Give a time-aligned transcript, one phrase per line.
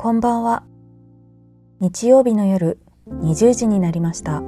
[0.00, 0.62] こんばんは。
[1.80, 4.44] 日曜日の夜20時になりました。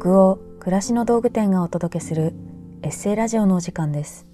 [0.00, 2.34] 北欧暮らしの道具店がお届けする
[2.82, 4.26] エッセイラジオのお時間です。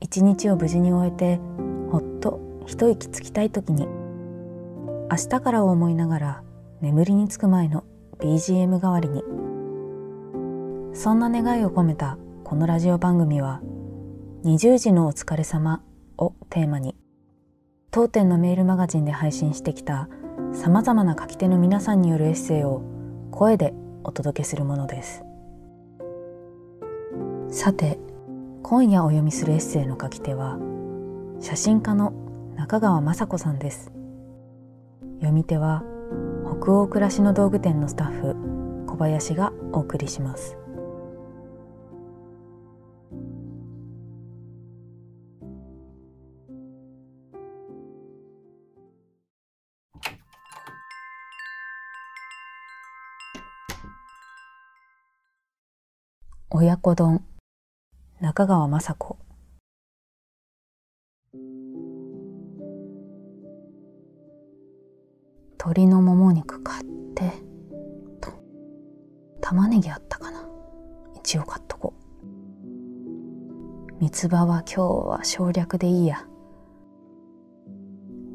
[0.00, 1.40] 一日を無事に終えて
[1.90, 3.88] ほっと一息つきたい時に
[5.10, 6.42] 明日からを思いながら
[6.80, 7.82] 眠りにつく前の
[8.20, 9.24] BGM 代わりに
[10.94, 13.60] そんな願いを込めたこのラジオ番組は
[14.44, 15.82] 20時のお疲れ様
[16.16, 16.94] をテーマに
[17.90, 20.08] 当店のメールマガジンで配信してきた
[20.52, 22.82] さまざまな書き手の皆さんによるエッセイを
[23.30, 25.22] 声でお届けするものです。
[27.48, 27.98] さて
[28.62, 30.58] 今夜お読みするエッセイの書き手は
[31.40, 32.12] 写真家の
[32.56, 33.92] 中川雅子さんです。
[35.16, 35.82] 読み手は
[36.60, 38.36] 北欧暮らしの道具店のスタッフ
[38.86, 40.56] 小林がお送りします。
[56.58, 57.22] 親子丼。
[58.18, 59.18] 中川雅子。
[65.58, 66.84] 鶏のもも肉買っ
[67.14, 67.30] て。
[68.22, 68.32] と。
[69.42, 70.48] 玉ねぎあったかな。
[71.14, 72.32] 一応買っとこう。
[74.00, 76.26] 三つ葉は今日は省略でいいや。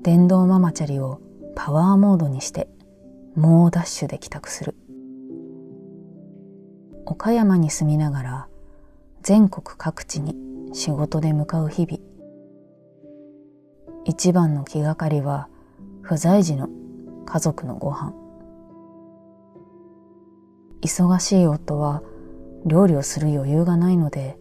[0.04, 1.20] 電動ママチャリを
[1.56, 2.68] パワーモードにして
[3.36, 4.76] 猛ダッシュで帰宅する。
[7.12, 8.48] 岡山に住みながら
[9.22, 10.34] 全国各地に
[10.73, 12.02] 仕事で向かう日々。
[14.06, 15.50] 一番の気がかりは
[16.02, 16.70] 不在時の
[17.26, 18.14] 家族のご飯。
[20.81, 22.02] 忙しい夫は
[22.66, 24.38] 料理をする余裕がないので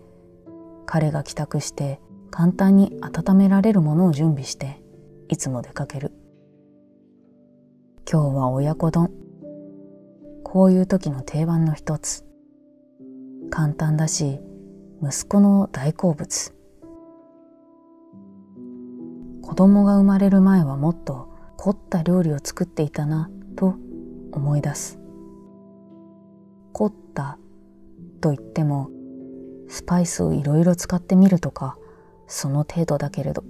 [0.87, 4.81] 彼が帰宅して簡単に温められるものを準備して
[5.29, 6.13] いつも出かける。
[8.09, 9.11] 今日は親子丼。
[10.45, 12.30] こういう時の定番の一つ。
[13.51, 14.41] 簡単だし
[15.03, 16.55] 息子の大好物。
[19.43, 23.75] 子供が生まれる前はもっと凝った料理を作っていたなと
[24.33, 25.01] 思い出す。
[26.73, 27.39] 凝った
[28.21, 28.91] と言っても
[29.69, 31.77] スパイスをいろいろ使ってみるとか
[32.29, 33.43] その程度だけれど。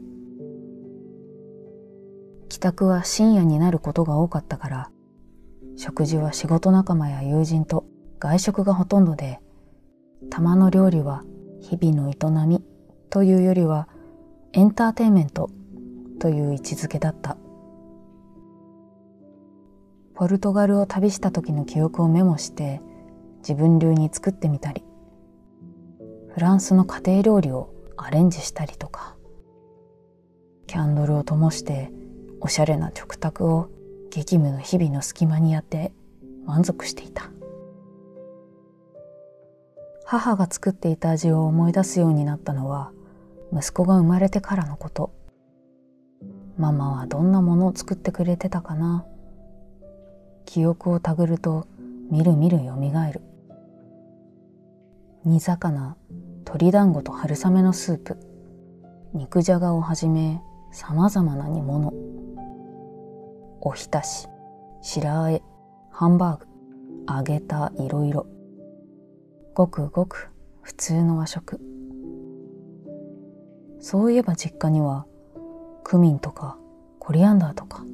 [2.49, 4.91] 帰宅は深夜になることが多かったから
[5.77, 7.85] 食事は仕事仲間や友人と
[8.19, 9.41] 外食がほとんどで
[10.31, 11.25] 玉の料理は
[11.61, 12.63] 日々の営み
[13.11, 13.89] というよりは
[14.53, 15.51] エンターテインメント
[16.19, 17.37] という位置づけだった。
[20.21, 22.83] ポルトガルを旅した時の記憶をメモして
[23.39, 24.85] 自分流に作ってみたり
[26.35, 29.17] フランスの家庭料理をアレンジしたりとか
[30.67, 31.91] キャンドルを灯して
[32.43, 33.71] おしゃれな食卓を
[34.11, 35.91] 激務の日々の隙間にやって
[36.45, 37.31] 満足していた。
[40.11, 42.91] 母が作っていた味を思い出すようになったのは
[43.53, 45.13] 息子が生まれてからのこと。
[46.59, 49.07] ママはどんなものを作ってくれてたかな。
[50.47, 51.69] 記憶をたぐると
[52.11, 53.21] みるみるよみがえる。
[55.25, 55.97] 煮魚
[56.39, 58.17] 鶏団子と春雨のスープ。
[59.15, 60.43] 肉じゃがをはじめ
[60.73, 61.95] さまざまな煮物。
[63.61, 64.27] おひたし
[64.83, 65.41] 白あえ
[65.93, 66.47] ハンバーグ
[67.17, 68.27] 揚げたいろいろ。
[69.61, 70.31] ごくごく
[70.63, 71.61] 普通の和食。
[73.79, 75.05] そういえば実家には
[75.85, 76.57] クミンとか
[76.99, 77.85] コリアンダーとか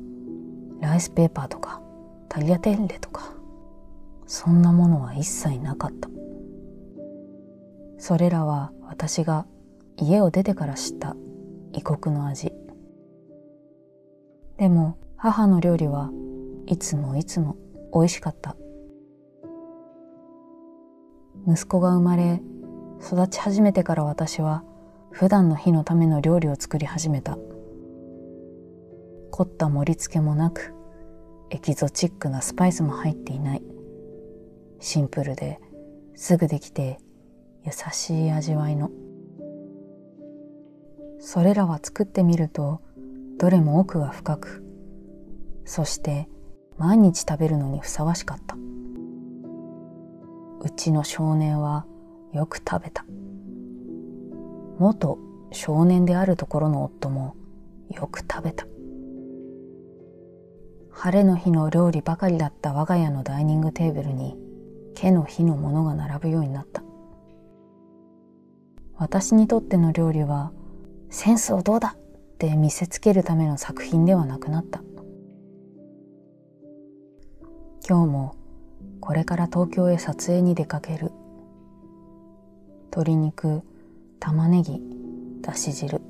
[0.81, 1.83] ライスペーパーとか
[2.29, 3.33] タリアテッレとか
[4.29, 6.09] そんなものは一切なかった。
[7.99, 9.45] それらは私が
[9.97, 11.17] 家を出てから知った
[11.73, 12.53] 異国の味。
[14.57, 16.11] でも母の料理は
[16.67, 17.57] いつもいつも
[17.93, 18.57] 美味しかった。
[21.47, 22.41] 息子が生まれ
[23.01, 24.65] 育ち始めてから私は
[25.11, 27.39] 普段の日のための料理を作り始めた。
[29.31, 30.75] 凝った盛り付けもなく
[31.51, 33.63] エキゾチックなスパイスも入っていない。
[34.81, 35.61] シンプルで
[36.15, 36.99] すぐできて
[37.65, 38.91] 優しい味わいの。
[41.19, 42.81] それらは作ってみると
[43.39, 44.63] どれも奥が深く
[45.65, 46.29] そして
[46.79, 48.57] 毎日食べるのにふさわしかった。
[50.67, 51.87] うちの少年は
[52.33, 53.07] よく食べた。
[54.79, 55.17] 元
[55.53, 57.37] 少年であるところの夫も
[57.89, 58.67] よく食べた。
[60.91, 64.37] 晴れの日の料理ばかりだった我が家のダイニングテーブルに
[64.97, 66.83] 毛の日のものが並ぶようになった。
[68.97, 70.51] 私にとっての料理は
[71.11, 74.83] センスをどうだって見せつけるための作品ではなくなった。
[77.89, 78.46] 今日も
[79.07, 81.13] これから東京へ撮影に出かける。
[82.87, 83.63] 鶏肉
[84.19, 84.83] 玉ねぎ
[85.43, 86.01] だし汁。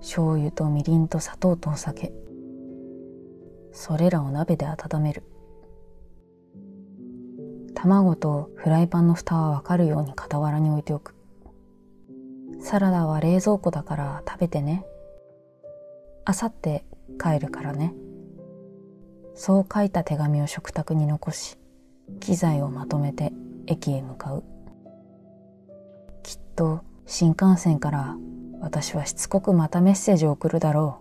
[0.00, 2.12] 醤油とみりんと砂糖とお酒。
[3.70, 5.22] それらを鍋で温める。
[7.76, 11.14] 卵とフライパンの蓋はわかるように傍らに置いておく。
[12.58, 14.84] サラダは冷蔵庫だから食べてね。
[16.24, 16.84] あさって
[17.22, 17.94] 帰るからね。
[19.36, 21.58] そう書いた手紙を食卓に残し
[22.20, 23.32] 機材をまとめて
[23.66, 24.44] 駅へ向かう。
[26.22, 28.16] きっと新幹線から
[28.60, 31.00] 私はしつこくまたメッセージを送るだろ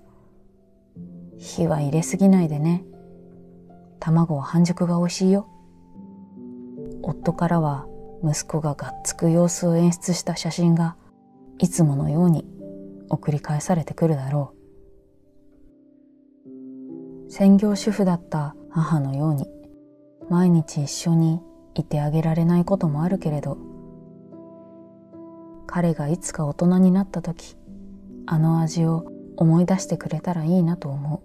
[0.98, 1.40] う。
[1.40, 2.84] 火は入れすぎないでね。
[4.00, 5.48] 卵は半熟が美味しいよ。
[7.02, 7.88] 夫からは
[8.24, 10.96] 息子ががっつく様子を演出した写真が
[11.60, 12.46] いつものように
[13.10, 14.65] 送り返されてくるだろう。
[17.38, 19.50] 専業主婦だった母のように
[20.30, 21.42] 毎日一緒に
[21.74, 23.58] いてあげられないこともあるけれど
[25.68, 27.58] 彼がいつか大人になった時
[28.26, 31.24] あの味を思い出してくれたらいいなと思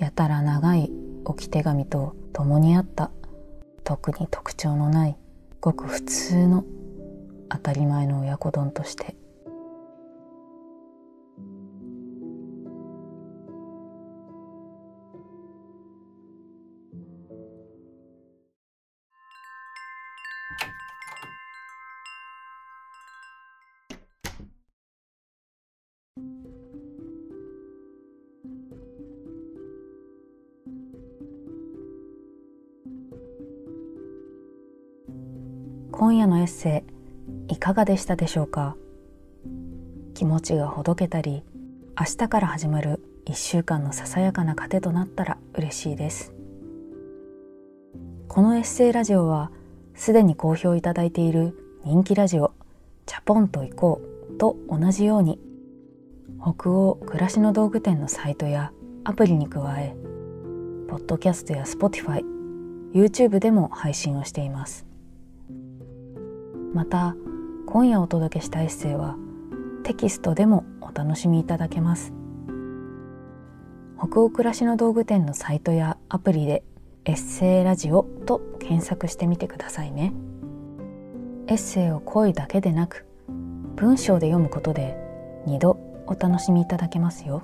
[0.00, 0.02] う。
[0.02, 0.90] やたら長い
[1.24, 3.12] 置き手紙と共にあった
[3.84, 5.16] 特に特徴のない
[5.60, 6.64] ごく普通の
[7.48, 9.14] 当たり前の親子丼として
[35.98, 36.84] 今夜のエッセ
[37.48, 38.76] イいかがでしたでしょうか？
[40.14, 41.42] 気持ちがほどけたり
[41.98, 46.32] 明日から始まる1週間のささやかな糧となったら嬉しいです。
[48.28, 49.50] このエッセイラジオは
[49.96, 52.52] すでに好評いただいている人気ラジオ
[53.04, 54.00] 「チャポンと行こ
[54.30, 55.40] う」と同じように
[56.40, 58.70] 北欧暮らしの道具店のサイトや
[59.02, 59.96] アプリに加え
[60.86, 62.22] ポッドキャストや Spotify、
[62.94, 64.87] YouTube でも配信をしています。
[66.74, 67.16] また
[67.66, 69.16] 今夜お届けしたエッセイは
[69.82, 72.12] テキストでもお楽しみいただけます。
[73.98, 76.62] 北欧暮らしの道具店のサイトやアプリで
[77.04, 80.12] エッセイラジオと検索してみてくださいね。
[81.46, 83.06] エッセイを声だけでなく
[83.74, 84.96] 文章で読むことで
[85.46, 87.42] 2度お楽しみいただけますよ。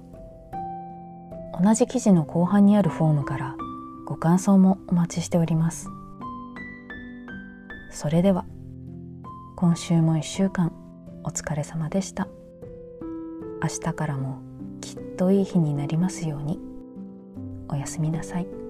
[1.61, 3.57] 同じ記事の後半にあるフォームから
[4.05, 5.89] ご感想もお待ちしております。
[7.91, 8.45] それでは。
[9.65, 10.73] 今週も1週間
[11.25, 12.29] お疲れ様でした
[13.63, 14.43] 明日からも
[14.83, 16.61] きっといい日になりますように
[17.71, 18.64] おやすみなさい。